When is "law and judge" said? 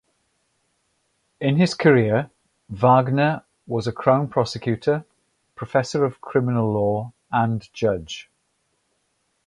6.73-8.27